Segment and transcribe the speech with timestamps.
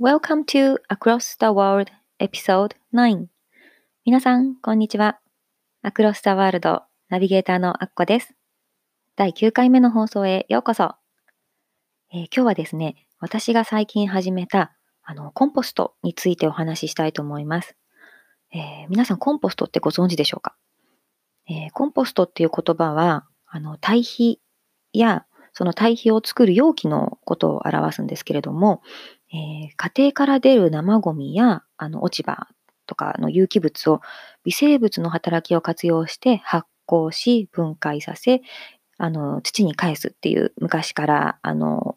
[0.00, 3.26] Welcome to Across the World Episode 9
[4.04, 5.18] 皆さん、こんにちは。
[5.84, 8.32] Across the World ナビゲーターのアッコです。
[9.16, 10.94] 第9回目の放送へようこそ。
[12.12, 17.74] えー、今日はですね、私が最近始めたあのコンポストについてお話ししたいと思います。
[18.54, 20.54] えー、皆さん、コンポストってご存知でしょうか、
[21.50, 24.40] えー、コンポストっていう言葉は、あの堆肥
[24.92, 25.26] や
[25.58, 28.80] その堆肥を作る容器のことを表すんですけれども、
[29.32, 32.48] えー、家庭から出る生ゴミやあの落ち葉
[32.86, 34.00] とかの有機物を
[34.44, 38.40] 微生物の働きを活用して発酵し分解させ
[38.96, 41.96] あの土に返すっていう昔からあの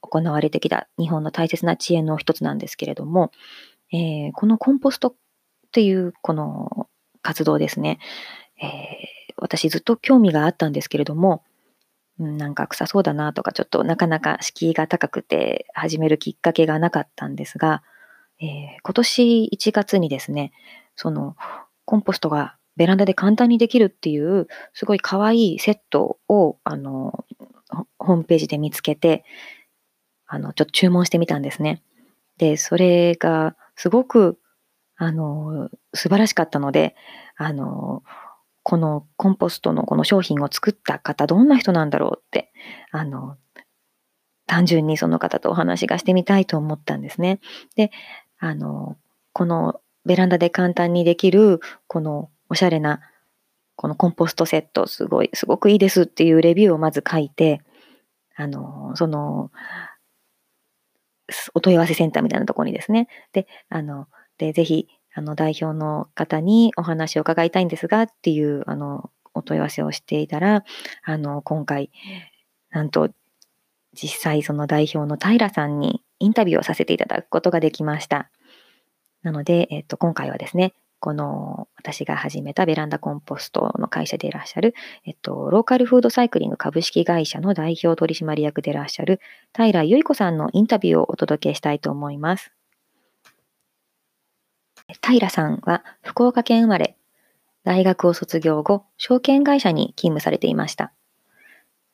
[0.00, 3.32] 行われてきた日本の大切な知恵の一つなんですけれども、
[3.92, 5.14] えー、このコンポストっ
[5.72, 6.88] ていうこの
[7.22, 7.98] 活動ですね、
[8.62, 11.42] えー、私ずっと興味があったんですけれども、
[12.20, 17.82] なんか臭そうだなとか、ちょっとなかなか敷居が高くて始めるきっかけがなかったんですが、
[18.40, 18.48] えー、
[18.82, 20.52] 今年1月にですね、
[20.96, 21.36] その
[21.86, 27.24] コンポストがベランダで簡単にできるっていう、すごい可愛いセットを、あの、
[27.98, 29.24] ホームページで見つけて、
[30.26, 31.82] あの、ちょっと注文してみたんですね。
[32.38, 34.38] で、それがすごく、
[34.96, 36.94] あの、素晴らしかったので、
[37.36, 38.02] あの、
[38.70, 42.52] このコンポストのこの商品を作った方、どんな人なんだろうって、
[42.92, 43.36] あの、
[44.46, 47.40] 単純にその方とお話がしてみたいと思ったんですね。
[47.74, 47.90] で、
[48.38, 48.96] あの、
[49.32, 53.00] このベランダで簡単にできる、このおしゃれな、
[53.74, 57.62] このコンポストセット、すごい、すごくいいですっていうレビューをまず書いて、
[58.36, 59.50] あの、その、
[61.54, 64.06] お問い合わせセンターみたいなとこにですね、で、あの、
[64.38, 64.86] で、ぜひ、
[65.20, 70.64] あの、代表の方にお話を伺いたいんですがっていう、あの、お問い合わせをしていたら、
[71.04, 71.90] あの、今回、
[72.70, 73.10] なんと、
[73.92, 78.30] 実際その代表の平さんにインタビューをさせていただくことができました。
[79.22, 89.20] なので、えっと、今回はですね、この私が始めたベランダコンポストの会社でいらっしゃる、えっと、ローカルフードサイクリング株式会社の代表取締役でいらっしゃる
[89.54, 92.52] 平由衣子さんのインタビューをお届けしたいと思います。
[95.02, 96.96] 平さんは福岡県生まれ、
[97.64, 100.92] 大学を卒業後、証券会社に勤務されていました。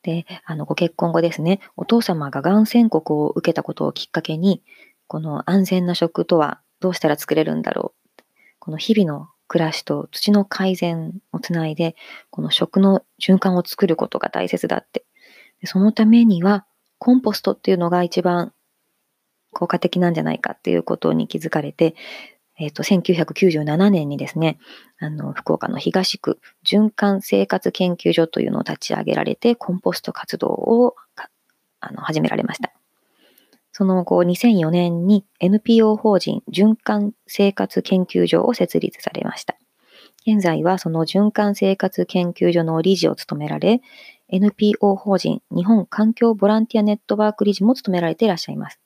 [0.03, 4.63] で、あの、ご結婚後ですね、お父様ががん宣告を受けたことをきっかけに、
[5.09, 8.23] この安全な食とはどうしたら作れるんだろう。
[8.61, 11.97] この日々の暮らしと土の改善をつないで、
[12.31, 15.05] この食の循環を作ることが大切だって。
[15.65, 16.67] そのためには、
[16.99, 18.53] コンポストっていうのが一番
[19.53, 21.95] 効果的なんじゃないかっていうことに気づかれて、
[22.59, 24.59] えっ、ー、と、1997年にですね、
[24.99, 30.97] あの、福岡の東区循環生活研究所というのを立ち上げられて、コンポスト活動を
[31.81, 32.73] あの始められました。
[33.73, 39.57] その後、2004年に NPO 法人循環生活研究所を設立されました。
[40.27, 43.83] 現在はその循環生活研究所の理事を務められ、
[44.29, 48.81] NPO 法人日本環境ボランティアネットワーク理事も務められていらっしゃいます。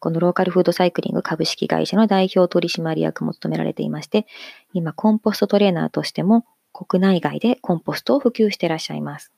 [0.00, 4.26] このローカルフードサイクリング株式会社の代表取締役も務められていまして、
[4.72, 9.32] 今、コンポストトレーナーとしても国内外でコンポストを普及していらっしゃいます。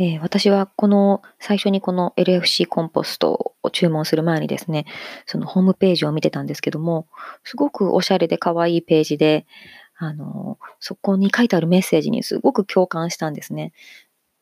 [0.00, 4.86] えー、私はこの最初にこの LFC コンポストを注文する前にですね、
[5.26, 7.08] そのホームページを見てたんですけども、
[7.42, 9.44] すごくおしゃれで可愛いページで、
[9.96, 13.72] あの、そこに書いてあるメッセージにすごく共感したんですね。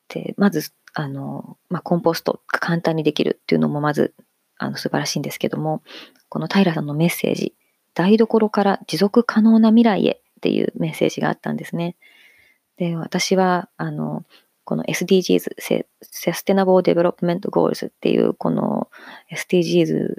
[0.09, 4.15] で、まずあの、まあ、コンポストが簡単にできるっていうのもまず、
[4.57, 5.83] あの、素晴らしいんですけども、
[6.31, 7.55] この平さんのメッセージ、
[7.93, 11.97] 台所から持続可能な未来へっていうメッセージがあったんですね。
[12.79, 14.25] で、私は、あの、
[14.65, 18.89] この SDGs、 Sustainable Development Goals っていう、この
[19.31, 20.15] SDGs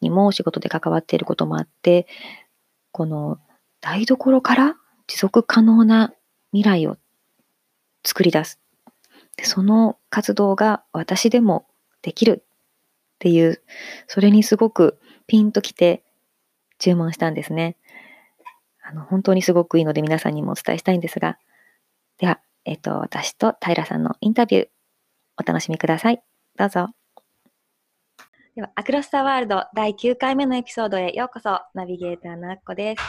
[0.00, 2.08] にも仕事で関わっていることもあって、
[2.90, 3.38] この
[3.80, 6.12] 台所から持続可能な
[6.50, 6.96] 未来を
[8.04, 8.58] 作り出す
[9.44, 11.66] その活動が私でも
[12.02, 13.62] できるっていう、
[14.06, 16.02] それにすごくピンときて
[16.78, 17.76] 注文したんですね。
[18.82, 21.38] あの、本当にすごくいいので皆さんにもお伝えしたいんですが、
[22.18, 24.68] では、えっ、と、私と平さんのインタビュー、
[25.38, 26.22] お楽しみください。
[26.56, 26.88] どうぞ。
[28.54, 33.02] では、アクロスタワールド第9回目のエピソードへようこそ、ナビゲーターのあっこです。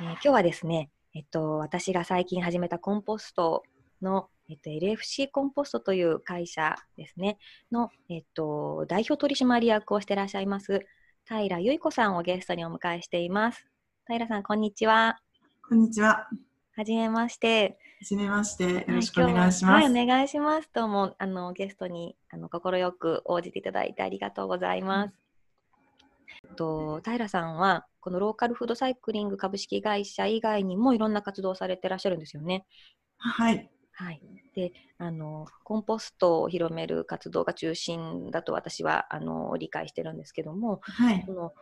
[0.00, 3.62] えー今日はですね、えっと、私が最近始めたコンポスト
[4.02, 7.38] の、えっと、LFC コンポストという会社ですね、
[7.72, 10.80] の、えっと、代表取締役をしていらっしゃいます、
[11.26, 13.66] 平由子さんをゲストにお迎えしています。
[14.06, 15.18] 平さん、こんにちは。
[15.66, 16.28] こんにちは。
[16.76, 17.78] はじめまして。
[18.00, 18.64] はじめまして。
[18.64, 19.84] よろしくはお願いします。
[19.84, 20.68] ははい、お願いします。
[20.74, 25.14] どうも、あの、ゲストに、あの、快く応じていただいてありがとうございます。
[26.44, 32.66] えっと、平さんは、このローカルフードサイクリング株式会社以外にもいろんな活動をされてらっしゃるんですよね。
[33.16, 33.70] はい。
[33.94, 34.20] はい。
[34.54, 41.32] で、あの、コンポストを広める活動が中心だと私は、あの、理解してるんですけども、はいそ。
[41.32, 41.52] の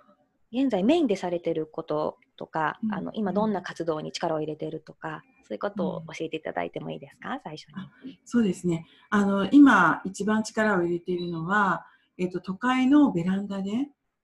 [0.52, 7.68] 現在メインでされてることとか、うんあの今どんな活動に力を入れてるとか、そういうことを教えていただいてもいいですか、最初
[8.04, 8.18] に。
[8.24, 8.86] そうですね。
[9.08, 11.86] あの、今、一番力を入れているのは、
[12.18, 13.70] えっと、都会のベランダで、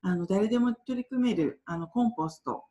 [0.02, 2.64] あの、誰でも取り組める、あの、コンポスト、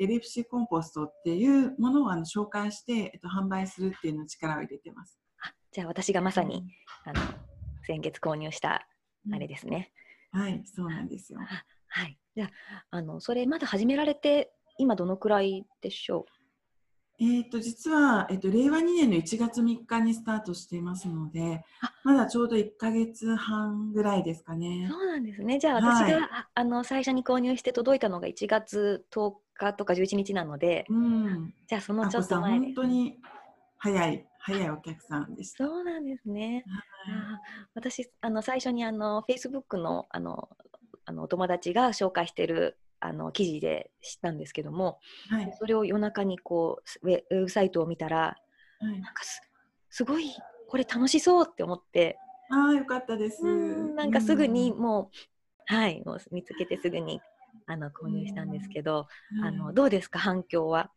[0.00, 5.18] LFC コンポストっていうものをあの紹介して、えっと、販売するっていうのを力を入れてます。
[5.42, 6.64] あじゃあ私がまさに、
[7.04, 7.20] あの
[7.86, 8.86] 先月購入した
[9.32, 9.92] あれですね。
[10.32, 11.40] はい、そうなんですよ。
[11.40, 12.18] あはい。
[12.34, 12.50] じゃあ
[12.90, 16.26] あのそれまだ始められて今どのくらいでしょ
[17.20, 24.88] えっと、実は、えっと、令和2年の1月3日にスタートしていますのであ、まだちょうど1ヶ月半ぐらいですかうね。
[24.90, 25.60] そうなんですね。
[25.60, 31.54] じゃあはい私が、ああの最初に購入して届いたのが1月10日とか11日なので、うん。
[31.66, 32.74] じゃあそのちょっと前で本。
[32.74, 33.18] 当に
[33.78, 35.64] 早い、早いお客さんでした。
[35.64, 36.64] そうなんですね。
[36.66, 40.48] はいあー私あの最初にあの Facebook のあの
[41.04, 44.98] あのお友達が紹介してるあの記事で知ったんですけども、
[45.28, 45.54] はい。
[45.58, 48.36] それを夜中にこうウェウェブサイトを見たら
[48.80, 49.40] はい、なんかす
[49.90, 50.30] すごい
[50.68, 52.18] これ楽しそうって思って
[52.50, 53.42] ああ、よかったです。
[53.46, 55.10] うんなんかすぐにうんも
[55.70, 57.20] う、はいもう見つけてすぐに
[57.66, 59.06] あの購入したんですけど、
[59.42, 60.90] あのはいどうですか反響は？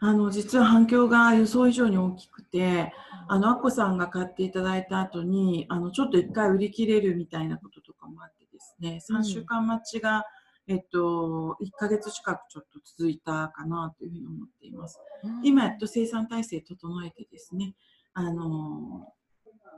[0.00, 2.92] あの実は反響が予想以上に大きくて、
[3.26, 10.24] あのアッコさんが買っていただいた後に、あのちょっと一回売り切れるみたいなこととかもあってですね、うん3週間待ちが、
[10.68, 15.00] えっと、1ヶ月近くちょっと続いたかなというふうに思っています。
[15.24, 17.74] うん今やっと生産体制整えてですね、
[18.14, 19.12] あの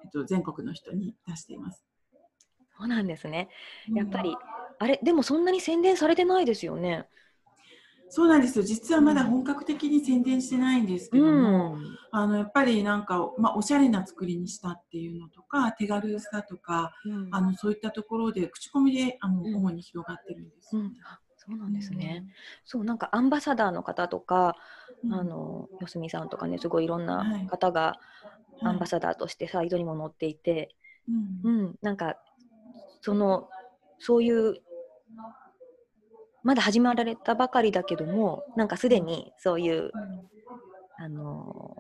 [0.02, 1.84] えっと、全国の人に出しています。
[2.76, 3.48] そうなんですね。
[3.94, 4.34] やっぱり、
[4.81, 7.06] あれでもそんなに宣伝されてないですよね。
[8.09, 8.65] そうなんですよ。
[8.65, 11.99] 実はまだ本格的に宣伝してないんですけども、ん。
[12.11, 17.29] あのやっぱりなんか、まあ、おしゃれな作りにしたっていうのとか、手軽さとか、うん。
[17.31, 19.55] あのそういったところで口コミであの、うん。
[19.55, 20.71] 主に広がってるんです。
[20.71, 20.79] そ
[21.55, 22.25] うなんですね。
[22.65, 24.56] そうなんかアンバサダーの方とか、
[25.05, 25.12] うん。
[25.15, 27.47] あのよすみさんとかねすごいいろんはない。
[27.47, 27.99] 方がは
[28.62, 28.67] い。
[28.67, 30.75] アンバサダーとしてサイトにも載っていて、
[31.44, 31.59] うん。
[31.59, 32.17] うん、なんか
[33.03, 33.49] その
[34.00, 34.62] そういう
[36.43, 39.91] まだ始まられたばかりだけどもなんかすでにそういう
[40.99, 41.77] あの、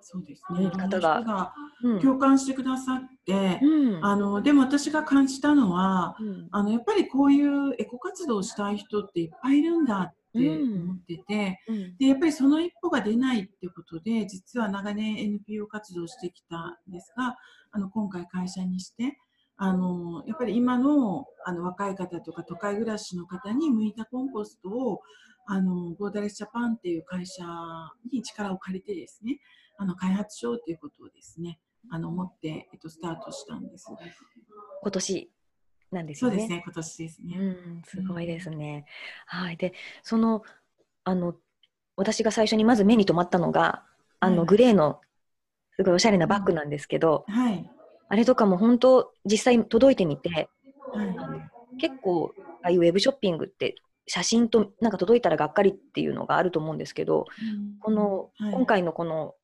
[0.00, 0.70] そうですうんね。
[0.70, 1.54] 方が
[2.02, 4.04] 共感してくださって、うん。
[4.04, 6.48] あのでも私が感じたのは、うん。
[6.50, 11.96] あのやっぱりこういうエコ活動をしたい人っていっぱいいるんだって思ってて、うん。
[11.96, 17.36] でやっぱりその一歩が出ないってことで実は長年 NPO 活動をしてきたんですが
[17.72, 19.18] あの今回会社にして
[19.60, 25.00] あのやっぱり今のあの若い方とか都会暮らしの方に向いたコンポストを
[25.46, 27.44] あのボーダレスジャパンっていう会社
[28.12, 29.40] に力を借りてですね
[29.76, 31.58] あの開発しようということをですね
[31.90, 33.86] あの思って、えっと、スタートしたんです。
[34.82, 35.30] 今年
[35.90, 36.36] なんですよね。
[36.36, 37.36] そうですね今年ですね。
[37.38, 38.84] うん、すごいですね。
[39.26, 39.72] はい、で、
[40.02, 40.42] その、
[41.04, 41.34] あの、
[41.96, 43.84] 私が最初にまず目に留まったのが、
[44.20, 45.00] あの、はいグレーの、
[45.76, 47.70] すごいおしゃれなバッグなんですけど、はい、
[48.08, 50.48] あれとかも本当、実際届いてみて、
[51.78, 57.26] 結構、ああいうウェブショッピングって、写真となんか届いたらがっかりっていうのがあると思うんですけど、
[57.80, 58.52] この、はい。
[58.52, 59.34] 今回のこの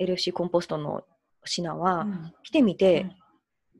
[0.00, 1.04] LFC コンポストの
[1.44, 2.32] 品は、うん。
[2.42, 3.06] 来てみて、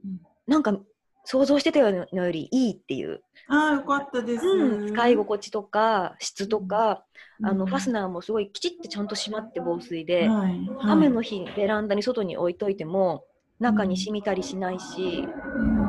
[0.05, 0.21] うん。
[0.47, 0.79] なんか
[1.25, 3.23] 想像してたのよりいいっていう。
[3.49, 4.47] ああ、よかったです。
[4.47, 7.05] うん、使い心地とか質とか、
[7.43, 10.51] あのファスナナーもすごいきちってちゃんと閉まって防水で、はい。
[10.51, 10.69] はい。
[10.81, 13.25] 雨の日ベランダに外に置いといても
[13.61, 15.27] 中に染みたりしないし、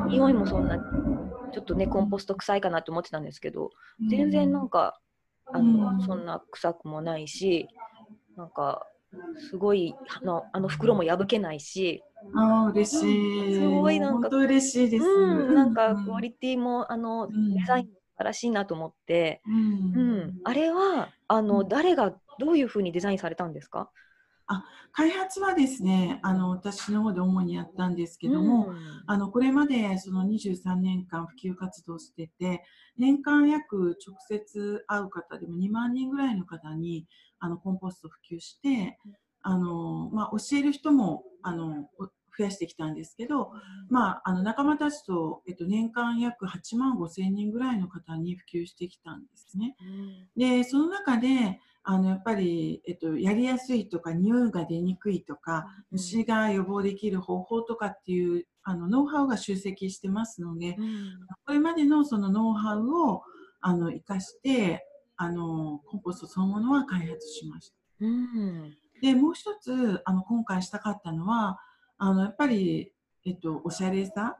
[0.08, 3.70] 匂いもそんなちょっとねコンポスト臭いかなって思ってたんですけど
[4.08, 4.98] 全然なんか、
[5.52, 6.00] あのうん。
[6.02, 7.68] そんな臭くもないし
[8.36, 8.86] なんか
[9.50, 12.02] すごいあのあの袋も破けないし、
[12.34, 13.54] ああ、嬉しい。
[13.54, 15.04] すごいなんか嬉しいです。
[15.04, 17.54] うん、なんかクオリティもあのん。
[17.54, 19.96] デザインも素晴らしいなと思って、うん。
[19.96, 23.90] うん、あれはあの、うん誰がどういうふうにデザインされたんですか？
[24.92, 28.76] 開発はですねあの私の方で主にやったんですけども、うん。
[29.06, 32.62] あのこれまでその23年間普及活動してて
[32.98, 37.06] 年間約直接会う方でも2万人ぐらいの方に
[37.38, 38.98] あのコンポストを普及して
[39.42, 43.52] あの、まあ、教える人もあのお増やしてきたんですけど、
[43.88, 49.76] まあ、あの仲間たちと、えっと、年間約8万5千人ぐらいの方に普及してきたんですね。
[50.36, 61.12] でその中であのやっぱり、えっと、やりやすいとか匂いが出にくいとか虫が予防できる方法とかっていうあのノウハウが集積してますのでうん。
[61.46, 63.22] これまでのそのノウハウを
[63.60, 67.74] あの生かしてあのコンポストそのものは開発しました。
[68.00, 68.74] うん。
[69.02, 71.58] でもう一つあの今回したかったのは
[72.00, 72.92] あのやっぱり、
[73.26, 74.38] えっと、おしゃれさ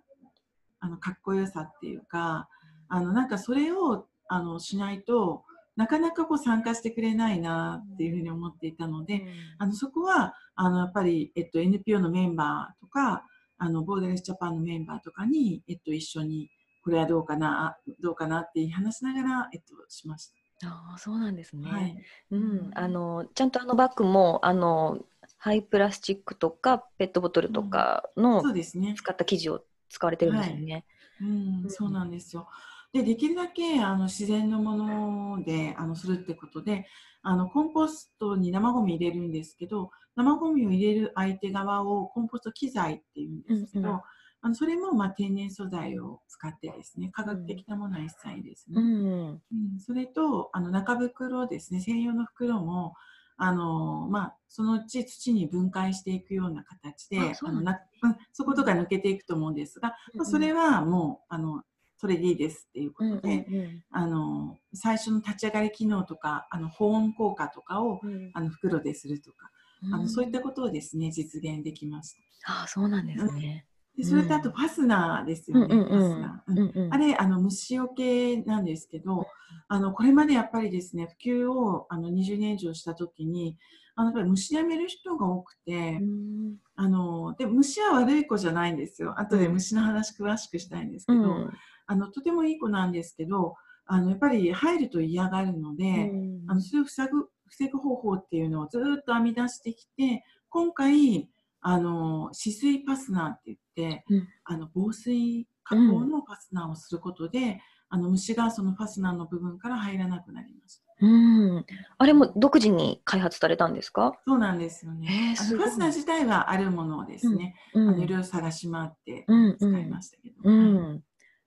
[0.80, 2.48] あのかっこよさっていうか
[2.88, 5.44] あのなんかそれをあのしないと
[5.76, 9.24] なかなかこう参加してくれないなっていうふうに思っていたので、
[9.58, 13.24] あのそこはあのやっぱり、えっと、NPO のメンバーとか
[13.58, 16.50] あのボーダレスジャパンのメンバーとかに、えっと、一緒に
[16.82, 20.32] これはどうかなどうかなって話しながら、えっと、しまし
[20.64, 21.56] ああそうなんですた。
[21.56, 21.70] ね。
[21.70, 24.98] はいうん、あのちゃんとあのバッグもあの
[25.42, 28.94] ハイプラスチックとかペットボトルとかのそうですね。
[28.94, 30.85] 使った生地を使われてるんですよね。
[31.23, 32.47] うん、そうなんですよ。
[32.92, 36.87] で、できるだけあの自然のものであのするってことで、
[37.23, 44.00] あのコンポストに生ゴミ入れるんですけど、生ゴミを入れる相手側をコンポスト機材っていうんですけど、うんうん
[44.42, 48.80] あのそれもまあ天然素材を使ってですね、科学的なものは一切ですね。
[48.80, 49.40] うんうん、
[49.78, 52.94] それとあの中袋ですね専用の袋も
[53.42, 61.62] あの、まあ、そのうち土に分解していくような形でああのなうん、そことか抜けていくと思うんですが、まあ、それはもうあの
[61.97, 63.47] それでいいですっていうこうんとで、
[63.90, 68.14] あの最初の立ち上がり機能とかあの保温効果とかをうん。
[68.14, 69.50] うんあの袋でするとか、
[69.92, 70.02] あうん。
[70.02, 72.52] のそういったことをですね実現できました。
[72.52, 73.66] ああそうなんですね。
[74.00, 76.88] でそれとあとファスナーですよね、ファスナー。
[76.90, 79.26] あれ、あの虫除けなんですけど、
[79.69, 83.57] あのこれまでやっぱりですね、普及をあの20年以上したときに、
[83.95, 86.57] あのやっぱり虫やめる人が多くて、うん。
[86.76, 89.21] あので虫は悪い子じゃないんですよ。
[89.21, 91.50] 後で虫の話詳しくしたいんですけど、うん。
[91.87, 93.54] あのとてもいい子なんですけど、
[93.87, 96.45] あのやっぱり入ると嫌がるので、うん。
[96.49, 101.28] あのそれを防ぐ防ぐ方法っていうのをずっと編み出してきて、今回、
[101.62, 103.58] あの止水ファスナーって言っ
[103.98, 110.84] て、うんあの防水加工のファスナーをすることで、あの虫がそのファスナーの部分から入らなくなりました。
[111.02, 114.18] うんあれも独自に開発されたんですか？
[114.26, 115.34] そうなんですよね。
[115.38, 117.54] あのファスナー自体はあるものですね。
[117.74, 120.34] うんあのいろいろ探し回ってうん使いましたけど。
[120.44, 120.58] うはい
[120.96, 121.04] ん、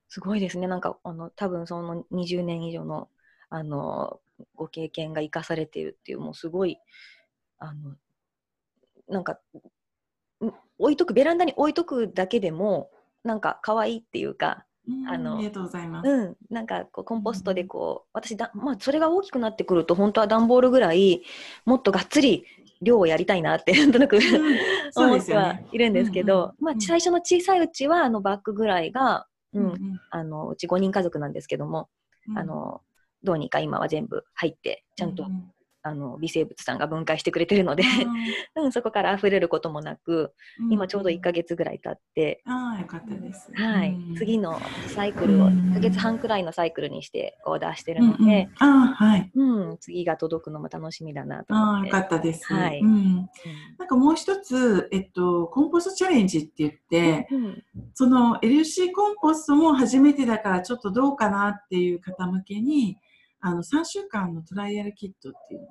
[0.09, 0.67] すごいですね。
[0.67, 3.09] なんかあの多分その20年以上の
[3.49, 4.19] あの
[4.55, 6.77] ご経験が生かされているっていうもうすごい
[7.59, 7.95] あの
[9.07, 9.37] なんかん
[10.79, 12.89] 置いとくベランダに置いとくだけでも
[13.23, 16.09] なんか可愛いっていうか、うんあのありがとうございます。
[16.09, 21.23] うん、なんかこうコンポストでこう、私だまあそれが大きくなってくると本当は段ボールぐらい
[21.65, 22.43] もっとがっつり
[22.81, 24.23] 量をやりたいなってなんとなくうん。
[24.95, 25.59] 思っては。
[25.71, 31.87] いるんですけど、まあうん最初の小さいうちはあのバッグぐらいが、うんうんあのうち5人家族なんですけども、
[32.27, 32.37] うん。
[32.37, 32.81] あの
[33.23, 35.25] どうにか今は全部入ってちゃんと、
[35.85, 37.83] あの微生物さんが分解してくれてるので、
[38.55, 43.51] うん、そこから溢れることもなくうん今ちょうど1ヶ月ぐらい経って、ああ、よかったです。
[43.53, 43.89] はい。
[43.89, 48.21] うん次のサイクルをうん1ヶ月半くらいのサイクルにしてオーダーしてるうんうん。
[48.21, 49.31] ので、ああ、はい。
[49.35, 51.87] うん次が届くのも楽しみだなとああ、思って。
[51.87, 52.53] よかったです。
[52.53, 52.79] はい。
[52.79, 53.15] うん。
[53.77, 57.63] なんかもう一つ、えっと、コンポストチャレンジって言って、うんうん。
[57.93, 62.97] その LC コンポストも初めてだからちょっとどうかなっていう方向けに、
[63.45, 65.69] あの3週間のトライアルキットっていうのを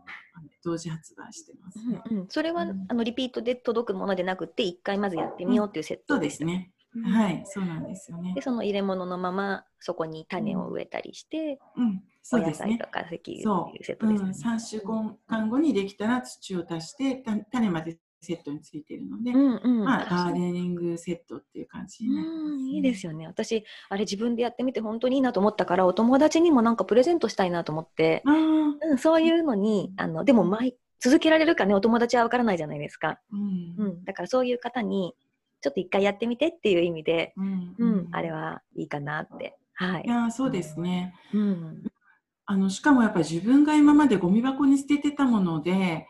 [0.63, 1.79] 同時発売してます。
[2.11, 6.71] うんうん、それは、うんあのリピートで届くものでなくて1回まずやってみようっていうセットそうですね。
[6.95, 8.43] うんはい、そうなんですよねで。
[8.43, 12.91] その入れ物のままそこに種を植えたりして、うん、おそうですね野菜と。
[12.91, 14.51] か石油そっていうセッう、うん、トですね。
[14.55, 19.85] 3週間後にできたら土を足して、た種までセットについているので、うんうん。
[19.85, 23.27] まあ、ガーデニングセットっていう感じになります、うんいいですよね。
[23.27, 31.75] 私あれ自分でやってみて本当にいいなと思ったからお友達にもなんかプレゼントしたいなと思って、うん、そういうのにあのでも毎続けられるかね？
[31.75, 33.19] お友達は分からないじゃないですか。
[33.33, 33.75] うん。
[33.77, 35.15] うん、だからそういう方に
[35.61, 39.57] ちょっと一回やってみてっていう意味で、うんうんあれはいいかなって。
[39.75, 40.03] はい。
[40.07, 40.09] い。
[40.09, 41.15] やーそうですね。
[41.35, 41.83] うん。
[42.47, 46.07] あのしかもやっぱり自分が今までゴミ箱に捨ててたもので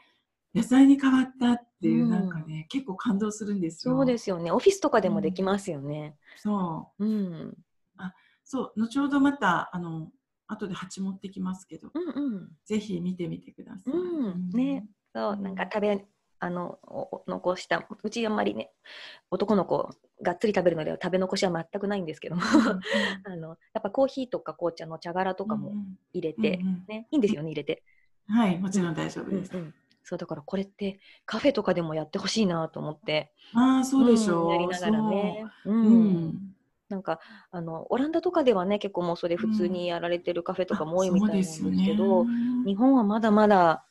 [0.54, 3.94] 野菜に変わったっていう、うんなんかね結構感動するんですよ。
[3.94, 4.50] そうですよね。
[4.52, 6.16] オフィスとかでもできますよね。
[6.36, 7.54] そううん。
[8.44, 10.08] そう後ほどまたあの
[10.46, 12.48] 後で鉢持ってきますけど、うんうん。
[12.64, 13.92] ぜひ見てみてください。
[13.92, 14.50] うん。
[14.50, 14.86] ね。
[15.14, 16.06] そう、なんか食べ
[16.38, 18.72] あのお残したうちあんまりね
[19.30, 22.42] 男の子がっつり食べるのでは食べ残しは全くないんですけども
[23.24, 25.72] あのやっぱコーヒーとか紅茶の茶殻とかも
[26.12, 27.84] 入れて、うんうんね、いいんですよね入れて、
[28.26, 29.52] はい、もちろん大丈夫です。
[29.54, 29.74] うんうん
[30.04, 34.48] そうだからこれってカフェとかでもやってほしいなと思ってああ、そうでしょう。
[34.48, 35.74] んやりながらねうそう。
[35.74, 36.54] うんん。
[36.88, 42.26] なんかあのオランダとかではね結構もうそれ普通にやられてるカフェとかも多いみたいなんですけど、
[42.66, 43.84] 日本はまだまだ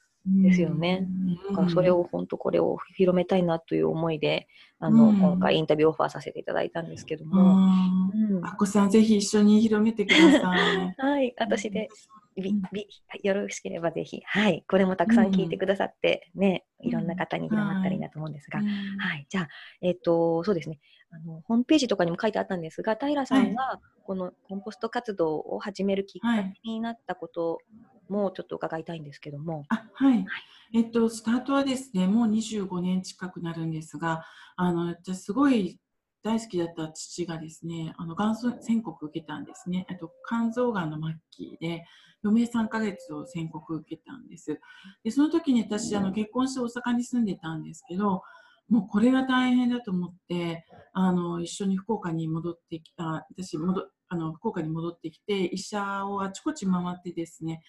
[0.43, 1.07] ですよね。
[1.47, 4.47] だからそれを本当これを広めたいなという思いで
[4.79, 8.35] あの、うん今回インタビューオファーさせていただいたんですけどうも、ん。
[8.35, 10.95] うんあっこさん、ぜひ一緒に広めてください。
[10.97, 11.89] はい私で
[12.35, 14.21] よろしければぜひ。
[14.25, 14.63] はい。
[14.69, 16.87] これもたくさん聞いてくださってね、うん。
[16.87, 18.65] いろんな方に広まったらいいなと思うんですが、うん。
[18.65, 19.47] はい、じゃあ、
[19.81, 20.79] えっ、と、そうですね。
[21.11, 27.59] あの、ホームページとかにも書いてあったんですが、平さんが、このコンポスト活動を始めるきっかけになったこと
[28.07, 29.65] も、ちょっと伺いたいんですけども。
[29.69, 30.25] あはい。
[30.73, 34.23] えっと、スタートはですね、もう25年近くなるんですが、
[34.55, 35.79] あの、私すごい
[36.23, 39.85] 大好きだった父がですね、あの、がん宣告受けたんですね。
[39.89, 41.85] えっと、肝臓がんの末期で、
[42.23, 44.59] 余命3ヶ月を宣告受けたんです。
[45.03, 48.21] で、その時に私、あの、結婚して大阪に住んでたんですけど、
[48.69, 57.61] もうこれは大変だと思って、あの、一緒に福岡に戻ってきた、私、戻あの福岡に戻ってきて、医者をあちこち回ってですね、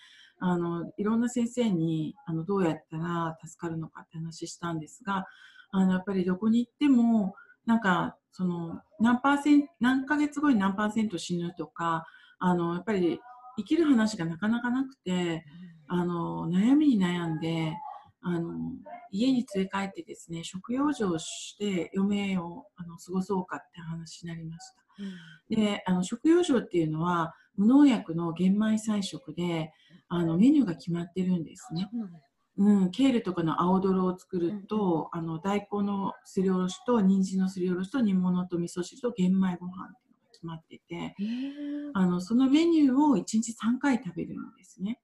[0.44, 5.24] あのいろんな先生にあのどうやったら助かるのかって話したんですが
[5.70, 12.06] あのやっぱりどこに行ってもなんかその何パーセント何ヶ月後に何パーセント死ぬとか
[12.38, 13.20] あのやっぱり
[13.58, 15.44] 生きる話がなかなかなくて
[15.86, 17.74] あの悩みに悩んで
[18.22, 18.54] あの
[19.10, 24.82] 家に連れ帰ってですね食用生をして余命をあの過ごそうかって話になりました。
[25.50, 29.72] であの食用生っていうのは無農薬の玄米菜食で
[30.08, 31.88] あのメニューが決まってるんですね。
[31.92, 32.10] うん、
[32.92, 41.14] ケールとかの青泥を作ると、あの大根のすりおろしと人参のすりおろしと煮物と味噌汁と玄米ご飯っていうのが決まってて
[41.94, 45.00] あのそのメニューを1日3回食べるんですね。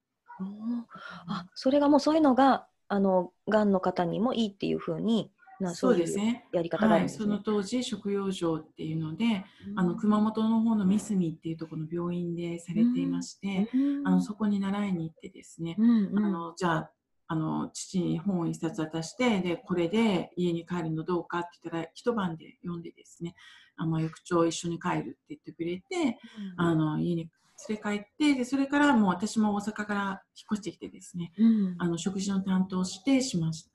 [1.26, 6.46] あ、それがもうそういうのが、あの、がんの方にもいいっていうふうに、なそうですね。
[6.52, 7.24] やり方があはい、るんですね。
[7.24, 9.78] その当時食用生っていうので、うん。
[9.80, 14.06] あの熊本の方の三隅っていうところの病院でされていまして、うん。
[14.06, 16.24] あのそこに習いに行ってですね、うんうん。
[16.24, 16.90] あのじゃあ
[17.30, 23.34] あの父に本を一冊渡してでこれで家に帰るのどうかって言ったら一晩で読んでですね
[23.76, 26.18] あの翌朝一緒に帰るって言ってくれて
[26.56, 27.28] あの家に
[27.68, 30.12] 連れ帰ってでそれからもう私も大阪から引っ
[30.54, 33.70] 越してきてですねうんあの食事の担当をしてしました。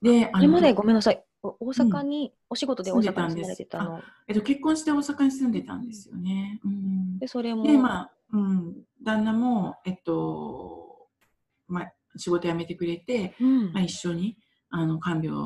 [0.00, 1.22] であれまでごめんなさい。
[1.44, 4.00] お大阪に、お仕事で大阪に住まれてたの。
[4.26, 6.58] えっと、結婚して大阪に住んでたんですよね。
[6.64, 7.64] うん、で、それも。
[7.64, 11.06] で、まあ、うん、旦那も、えっと、
[11.68, 14.36] まあ、仕事辞めてくれて、うんまあ、一緒に
[14.70, 15.36] あの看病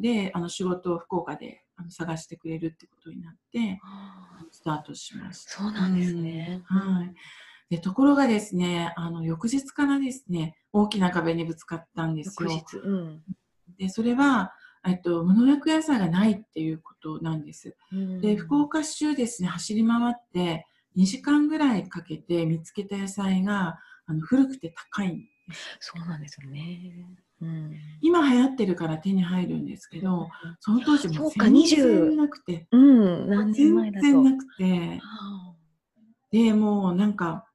[0.00, 3.80] であの仕事を福岡であの探してくれるってことになって
[4.50, 5.50] スタートしました。
[5.62, 6.62] そうなんですね。
[6.70, 7.14] うんはい、
[7.70, 12.50] でところがですねあの翌日からですね大きな壁にぶつかったんですよ。
[12.50, 12.76] 翌日。
[12.78, 13.22] うん
[13.78, 17.76] でそれは、えっと、無農薬野菜がないっていうことなんです。
[17.92, 25.28] うんで福岡市中ですね走り回って2時間ぐらいかけて見つけた野菜があの古くて高いん
[25.80, 27.06] そうなんですよね。
[27.40, 27.72] うん。
[28.00, 30.28] 今流行ってるから手に入るんですけど、
[30.60, 31.76] その当時も全20
[32.10, 32.66] 然なくて。
[32.72, 34.06] うん、何年前全だと。
[34.06, 34.98] 然なくて。
[35.00, 35.54] は
[36.30, 37.46] でもうなんか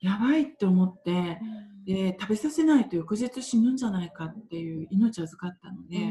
[0.00, 1.44] やばいって思ってあ
[1.84, 6.04] で食べさせないと翌日死ぬんじゃないかっていう命預かったので、っう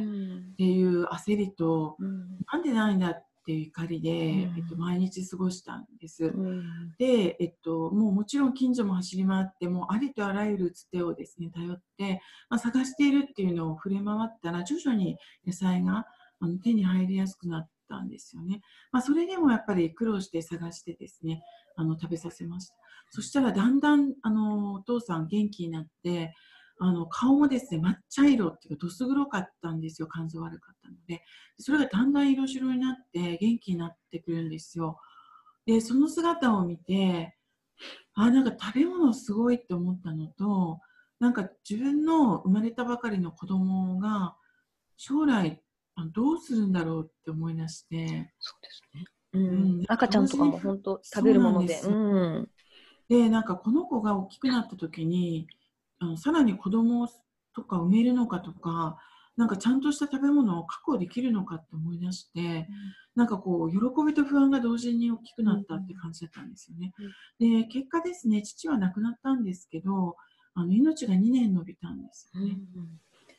[0.52, 0.54] ん。
[0.58, 2.38] ていう焦りとうん。
[2.52, 4.18] なんでないんだっていう怒りで、うん
[4.58, 6.26] えっと、毎日過ごしたんです。
[6.26, 16.06] うんで、えっと、もうもちろん近所も走り回ってもうありとあらゆるつてをですね頼って、まあ、探しているっていうのを触れ回ったら徐々に野菜が
[16.40, 18.62] あの手に入りやすくなったんですよね。
[18.92, 21.44] まあ、それでもやっぱり苦労して探してですね
[21.76, 22.76] あの食べさせました。
[23.10, 26.34] そしたらだんだんあのお父さん元気になって
[26.84, 31.22] あの顔もですね抹茶色っていうかどす黒かったんですよ肝臓悪かったので
[31.60, 34.98] それがだんだん色白になって元気になってくるんですよ。
[35.68, 37.38] でその姿を見て
[38.16, 40.80] あなんか食べ物すごいって思ったのと
[41.20, 44.36] なんか自分の生まれたばかりの子供が
[44.98, 45.62] 将来
[45.94, 49.06] あどうするんだろうって思い出してそうですね。
[49.34, 51.76] ううんん、赤ちゃんとかも本当食べるもので。
[51.76, 52.48] そうなんうん。
[53.08, 55.48] でなんかこの子が大きくなった時に
[56.02, 57.08] あのさらに子供
[57.56, 58.98] とか産めるのかとか
[59.38, 62.68] なんかちゃんとした食べ物を確保できるのかって思い出して、
[63.16, 66.94] なんかこう喜びと不安が同時に大きくなったって感じだったんですよね。
[67.40, 70.16] で結果ですね父は亡くなったんですけど
[70.54, 72.58] あの命が2年延びたんですよね。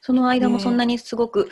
[0.01, 1.49] その間もそんなにすごく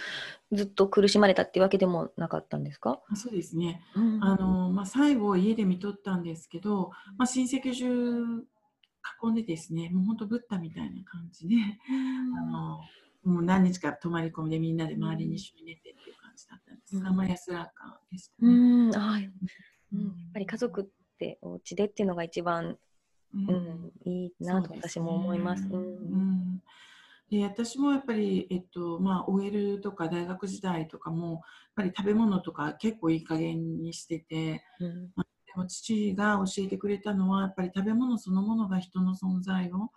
[0.51, 3.85] ずっと苦しまれたっていうわけでもなかったんですか、あそうですね。
[3.95, 8.43] うんあのまあ、最後、家で見とったんですけど、まあ、親戚中
[9.23, 11.57] 囲んでですね、もう本当、ブッダみたいな感じで、
[12.39, 12.81] あの
[13.23, 17.01] もう何日か泊まり込みでみんなで周りに一緒に寝てっていう感じだったんです。
[17.01, 17.17] が、うん。
[17.17, 18.89] まあ、安らかでしたうね。
[18.89, 18.97] ん。
[18.97, 19.31] あー
[19.93, 20.85] うん、やっぱり家族っ
[21.19, 22.79] てお家でっていうのが一番、
[23.35, 23.49] うん。
[23.49, 25.65] うん、いいなと私も思います。
[25.65, 25.71] ね。
[25.73, 25.83] うん。
[25.83, 25.87] う
[26.17, 26.63] ん。
[27.31, 31.41] で私もやっぱり、えっとまあ、OL とか大学時代とかもやっ
[31.77, 35.07] ぱり食べ物とか結構いい加減にしててうん。
[35.07, 35.13] で
[35.61, 39.91] も父が教えてくれたのはやっぱり食べ物そのものが人の存在を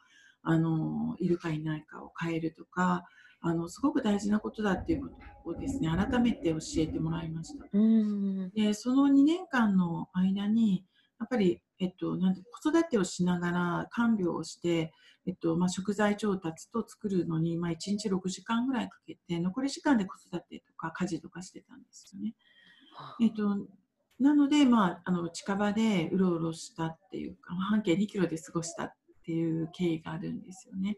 [0.44, 3.06] あのいるかいないかを変えるとか
[3.42, 5.10] あのすごく大事なことだっていうこ
[5.44, 7.66] とをですね改めて教えてもらいました。
[7.74, 10.86] うんでその2年間の間に
[11.20, 14.92] やっぱり、えっと、なんて子育てをしながら看病をして、
[15.26, 22.34] えっとまあ、食材調達と作るのに、まあ、1日6時間ぐらいかけて残り時間で子育てとか家事とかしてたんですよね。
[23.22, 23.58] えっと
[24.20, 28.94] なので、まあ、あの近場でうろうろしたっていうか、まあ半径2キロで過ごしたっ
[29.26, 30.98] ていう経緯があるんですよね。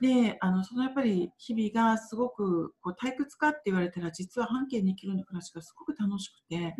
[0.00, 6.76] であのそのやっぱり日々がすごくこう退屈かって言われたら実は半径2キロの暮らしがすごく楽しくて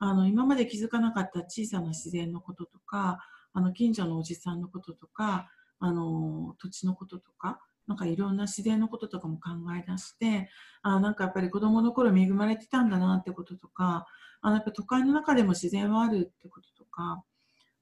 [0.00, 3.18] あの今まで気づかなかった小さな自然のこととか
[3.52, 10.50] あの近所のおじさんのこととかあの土地のこととかなんかいろんな自然のこととかも考え出して
[10.82, 14.06] あなんかやっぱり子どもの頃恵まれてたんだなってこととか
[14.42, 17.24] あのやっぱ都会の中でも自然はあるってこととか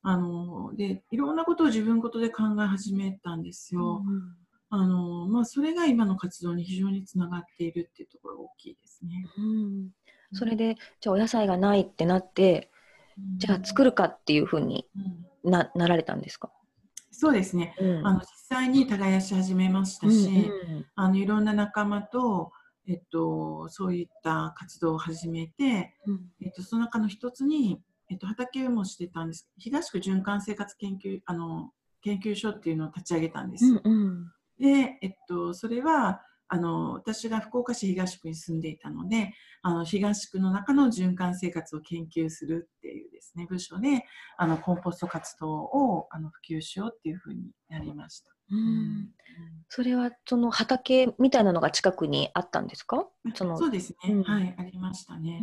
[0.02, 4.02] あのでいろんなことを自分ごとで考え始めたんですよ。
[4.68, 9.24] あのまあ、それが今の活動に非常につながっているっていうところが大きいですね。
[9.38, 9.90] うん。
[10.32, 12.70] それでじゃあお野菜がないってなって
[13.38, 15.50] じゃあ作る、るかっていうふうにうん。
[15.50, 16.50] ななられたんですか、
[17.18, 17.74] そうですね。
[17.80, 18.06] うん。
[18.06, 22.52] あの実際に耕し始めましたし、うんあのいろんな仲間と、
[22.86, 26.20] えっと、そういった活動を始めて、うん。
[26.42, 29.48] えっと、その中の一つに、えっと、畑もしてたんです。
[29.56, 31.70] 東区循環生活研究あの
[32.02, 33.64] 研究所っていうのを立ち上げたんです。
[33.64, 34.32] うんうん。
[34.58, 39.32] で、えっと、それはあの私が福岡市東区に住んでいたので
[39.62, 44.04] あの東区の中の循環生活を研究するっていうですね部署で
[44.36, 48.35] あのコンポスト活動をあの普及しようっていうふうになりました。
[48.50, 49.10] うん。
[49.68, 53.08] それはその畑みたいなのが近くにあったんですか？
[53.34, 54.22] そのそうですね、うん。
[54.22, 55.42] はいありましたね。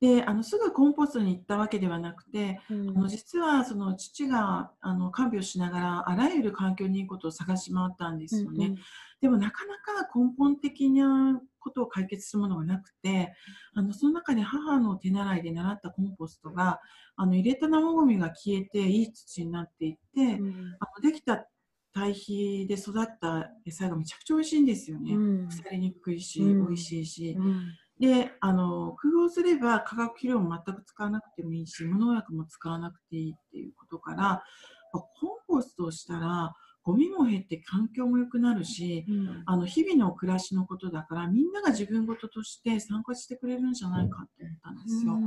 [0.00, 2.88] であのすぐコンポストに行ったわけではなくてうん。
[2.90, 8.74] あの実はその父があの看病しながらあらゆる環境にいいことを探し回ったんですよね。
[9.20, 13.32] でもなかなか根本的なことを解決するものがなくて
[13.74, 16.80] あのその中で母の手習いで習ったコンポストが
[17.14, 20.76] あの入れた生ごみが消えていい土になっていって、うん。
[20.80, 21.46] あのできた
[21.92, 25.14] 堆肥で育った野菜がめちゃくちゃ美味しいんですよね。
[25.14, 25.48] うん。
[25.48, 26.66] 腐りにくいし、うん。
[26.66, 27.74] 美味しいし、うん。
[28.00, 34.44] であの工夫すれば化学肥料も全く使わなくてもいいし無農薬も使わなくていいっていうことからあ
[34.92, 36.52] コンポストをしたら
[36.82, 39.42] ゴミも減って環境も良くなるしうん。
[39.46, 45.18] あの日々の暮らしのことだからみんなが自分事として参加してくれるんじゃないかって思ったんですよ。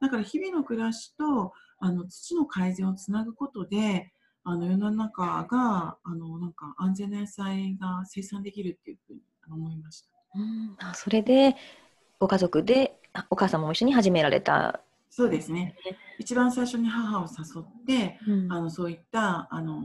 [0.00, 4.10] だから日々の暮らしとあの土の改善をつなぐことで
[4.48, 10.08] あの世の中があのなんか安全な野菜が生産できるっていうふうに思いました。
[10.36, 11.56] うんあそれで
[12.20, 14.80] ご家族であお母様も一緒に始められた、
[15.10, 15.74] そうですね。
[16.20, 19.80] 一番最初に母を誘って、うんあのそういったあの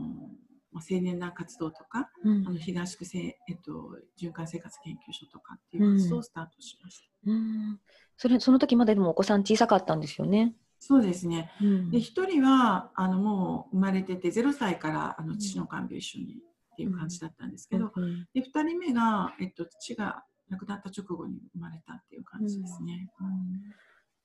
[0.70, 7.32] まあ青年団活動とか、うんあの東区せ、えっと、循環生活研究所とかっていう活動をスタートしました。
[7.32, 7.80] うん
[8.16, 10.54] それその時まででもお子さん小さかったんですよね。
[10.84, 11.52] そうですね。
[11.62, 11.90] うん。
[11.92, 23.08] で、一人はあのもう生まれてて、0歳からあの父の看病一緒にっていう感じだったんですけど、うんで2人目が、えっと、父が亡くなった直後に生まれたっていう感じですね。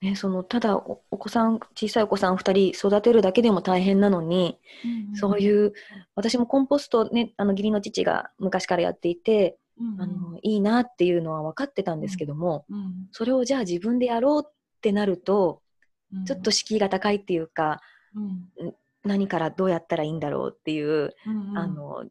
[0.01, 4.57] ね、そのただおお子さん小さいお子さん2人育てるだけでも大変なのに、
[5.13, 5.73] そうういう
[6.15, 10.01] 私もコンポストねあの義理の父が昔からやっていて、ん、うん。
[10.01, 15.66] あのいいなっていうのは分かってたんですけども、うんそれをじゃあ自分でやろうってなるとうん
[16.25, 17.81] ちょっと敷居が高いっていうか、
[18.15, 18.73] うん。
[19.03, 21.57] 何からどうやったらいいんだろうっていう、うんうん。
[21.57, 22.05] あの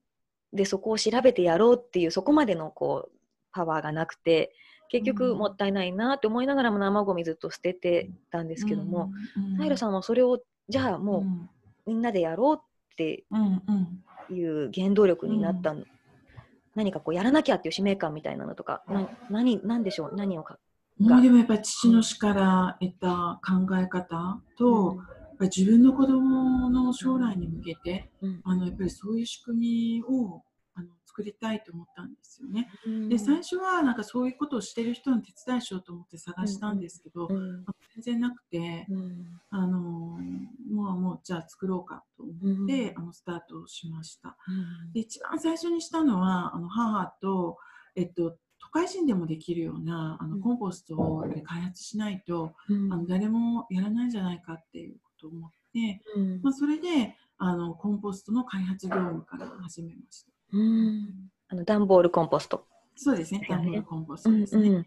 [0.53, 3.13] でそこを調べてやろうっていうそこまでのこう
[3.53, 4.53] パワーがなくて
[4.91, 5.39] 結局うん。
[5.39, 9.11] もったいないなって思いながらも生ゴミずっと捨ててたんですけども、
[9.59, 11.51] 平さんはそれをじゃあもううん。
[11.87, 14.03] みんなでやろうってうんうん。
[14.29, 15.73] いう原動力になった、
[16.75, 20.17] 何かこうやらなきゃっていう使命感みたいなのとかな何何でしょう？
[20.17, 20.59] 何をか、
[20.99, 28.41] でもやっぱり父の死から得た考え方と、やっぱり自分の子供の将来に向けて、うん。
[28.45, 30.43] あのやっぱりそういう仕組みを
[30.75, 32.69] あの作作りたいと思ったんですよね。
[32.85, 33.09] うん。
[33.09, 37.65] で最初はなんかそういうことをしてる人の手伝いしようと思って探したんですけど、うん。
[37.95, 39.25] 全然なくて、うん。
[39.49, 40.19] あのも
[40.69, 44.37] うもうじゃあ作ろうかと思って、あのスタートをしました。
[44.93, 47.57] で一番最初にしたのはあの母と、
[47.95, 50.31] えっと、都会人でもできるようなあうん。
[50.33, 52.93] のコンポストを開発しないと、うん。
[52.93, 56.41] あの誰もやらないんじゃないかっていうことを思って、うん。
[56.43, 60.31] まあ、それであのコンポストの開発業務から始めました。
[60.53, 61.31] うん。
[61.49, 62.65] あの段ボールコンポスト。
[62.97, 64.69] そうですね、ダンボールコンポストですね。
[64.69, 64.87] うん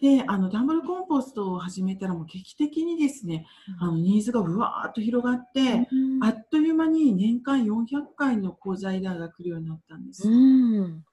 [0.00, 3.46] で、あのダンボールコンポストを始めたらもう劇的にですね、
[3.78, 6.24] あのニーズがうわーっと広がって、うん。
[6.24, 7.84] あっという間に年間400
[8.16, 10.26] 回の講座依頼が来るようになったんです。
[10.26, 11.04] うん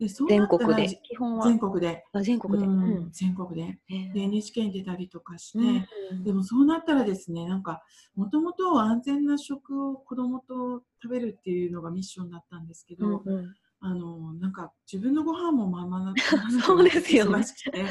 [0.00, 0.08] 全
[0.42, 1.00] ったら国で。
[1.02, 2.04] 基本は全国で。
[2.12, 2.66] あ全国で。
[2.66, 3.78] うんうん全国で。
[3.88, 7.82] で NHK に出たりとかして、うんでもそうなったらですね、なんか、
[8.14, 16.14] もともと安全な食を子供と食べるっていうのがミッションだったんですけど、うんうんあの、なんか自分のご飯もままな
[16.64, 17.84] そうですよね忙しくて。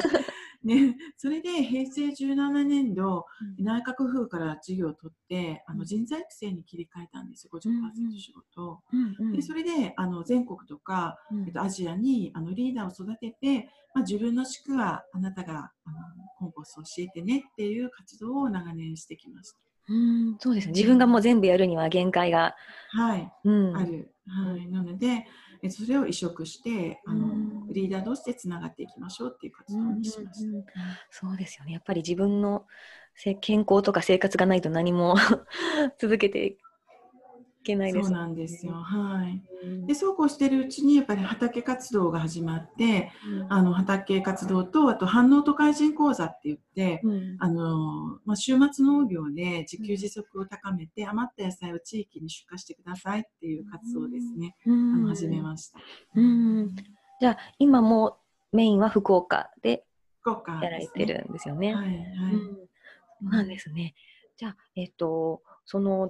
[0.63, 3.25] ね、 それで平成17年度、
[3.57, 8.79] 内閣府から事業を取って、あの人材育成に切り替えたんですよ、50%仕事を。
[8.91, 15.97] うんうんでそれであの全国とか、うんえっと、アジアにあのリーダーを育てて、まあ、自分の地区はあなたがあの
[16.37, 19.53] コンポストを教えてねっていう活動を長年してきまし
[19.89, 20.73] うんそうですね。
[20.73, 22.55] 自分がもう全部やるには限界が。
[22.93, 23.01] た。
[23.01, 24.13] はい、うんある。
[24.27, 25.27] はい、なので、
[25.63, 30.45] えそれを移植してあの、うんリーダー同士でつながっていきましょうっていう活動にしました。
[30.45, 30.65] うんうんうん
[31.09, 31.73] そうですよね。
[31.73, 32.67] やっぱり自分の
[33.15, 35.15] せ健康とか生活がないと何も
[35.97, 36.57] 続けてい
[37.63, 38.17] けないですそう。
[38.17, 38.73] なんですよ。
[38.73, 39.43] はい。
[39.63, 43.11] うんで、そうこうしてるうちに、やっぱり畑活動が始まって、
[43.49, 55.79] あの畑活動と、あと反応都会人講座って言って、うんあのまあ、週末農業で自給自足を高めて、余った野菜を地域に出荷してくださいっていう活動をですね、あうんの始めました。
[56.15, 56.75] うん
[57.19, 58.17] じゃあ今も
[58.51, 59.85] メインは福岡で
[60.21, 61.73] 福岡やられてるんですよね。
[61.73, 61.95] はいはい。
[62.35, 62.55] うん
[63.23, 63.95] そうなんですね。
[64.35, 66.09] じゃあ、えっと、その、わ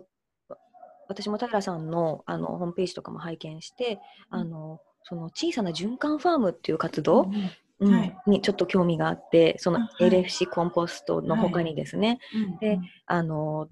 [1.08, 7.94] 私も平さんのあのホームページとかも拝見して、あの、その小さな循環ファームっていう活動、うんうん。
[7.94, 8.18] はい。
[8.28, 12.58] にちょっと興味があって、その LFC コンポストの他にですね、うん。
[12.58, 13.68] であの、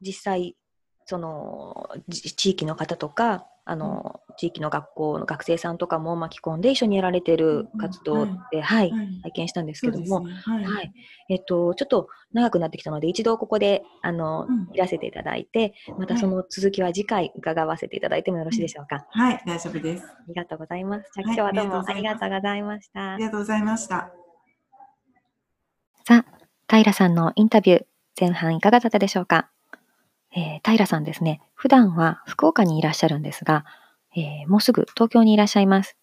[0.00, 0.56] 実際、
[1.06, 10.32] そのじ地域の方とか、あの、地域の学校の学生さんとかも巻き込んで一緒にやられてる活動って、はい、はい拝見したんですそけども、ね。
[10.34, 10.64] はい。
[10.64, 10.92] はい。
[11.30, 19.04] えっと、ちょっと長くなってきたので、一度ここで、あの、うんいらせていただいて、またその続きは次回伺わせていただいてもよろしいでしょうか。
[19.10, 20.04] はい、大丈夫です。
[20.06, 21.10] ありがとうございます。
[21.14, 23.24] じゃ今日はどうもあありがとうございましたあり。
[23.24, 24.12] がとうございました。
[26.04, 27.84] さあ、平さんのインタビュー、
[28.20, 29.50] 前半いかがだったでしょうか？
[30.36, 33.64] えー平さんですね、普段は福岡にいらっしゃるんですが、
[34.14, 35.96] えーもうすぐ東京にいらっしゃいます。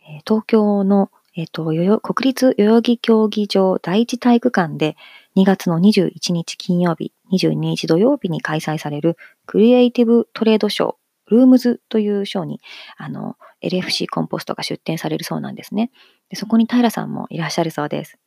[0.00, 1.66] えー東京の、えーと
[2.00, 4.96] 国立代々木競技場第一体育館で
[5.36, 10.94] 2月の21日金曜日、22日土曜日に開催されるクリエイティブトレードショー、
[11.28, 12.60] ルームズというショーに
[12.96, 15.92] あの LFC コンポストが出展されるそうなんですね。
[16.28, 18.18] でそこに平さんもいらっしゃるそうです。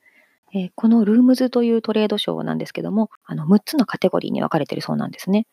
[0.53, 5.47] えーこのルームズというトレードショーなんですけども、あの6つのカテゴリーに分かれてるそうなんですね。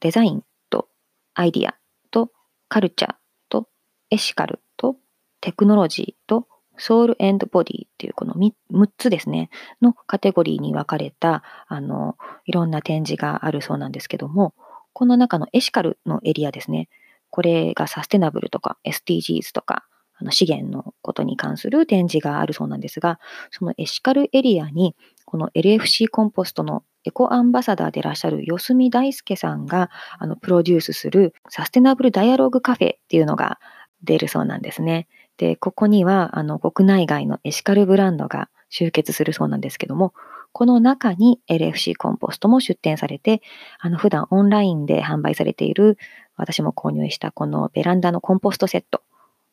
[0.00, 0.88] デザインと
[1.34, 1.74] アイディア
[2.10, 2.30] と
[2.68, 3.14] カルチャー
[3.48, 3.68] と
[4.10, 4.96] エシカルと
[5.40, 7.16] テクノロジーとソウル
[7.50, 14.54] ボディっていうこの 6, つですね、のカテゴリーに分かれた、あの、いろんな展示があるそうなんですけども、
[14.92, 16.88] この中のエシカルのエリアですね、
[17.30, 19.84] これがサステナブルとか SDGs とか、
[20.16, 23.18] あの資源のことに関する展示があるそうなんですが、
[23.50, 33.58] そのエシカルエリアに、この LFC コンポストのエコアンバサダーでいらっしゃる四隅大輔さんがあのプロデュースするサステナブルダイアログカフェっていうのが
[34.02, 35.06] 出るそうなんですね。
[35.36, 40.14] で、ここにはあの国内外のエシカルブランドが集結するそうなんですけども、
[40.52, 43.42] この中に LFC コンポストも出展されて、
[43.80, 45.98] あの普段オンラインで販売されている
[46.36, 49.02] 私も購入したこのベランダのコンポストセット、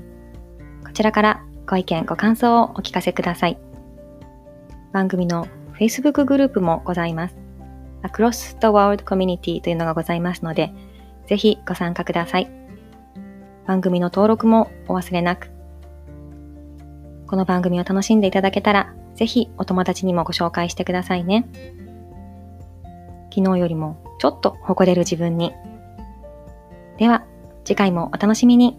[0.84, 3.58] こちらからご意見、ご感想をお聞かせください。
[4.92, 5.46] 番組の
[5.78, 7.36] Facebook グループもございます。
[8.02, 10.72] Across the World Community というのがございますので、
[11.26, 12.50] ぜひご参加ください。
[13.66, 15.50] 番組の登録もお忘れなく。
[17.26, 21.48] この番組を楽しんでいただけたら、ぜひお友達にもご紹介してくださいね。
[23.34, 25.52] 昨日よりもちょっと誇れる自分に。
[26.98, 27.24] では、
[27.64, 28.76] 次回もお楽しみに。